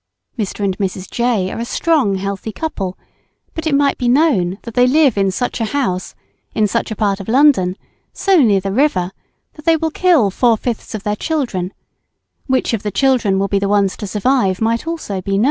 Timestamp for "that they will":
9.53-9.91